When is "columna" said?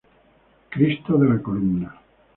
1.43-1.95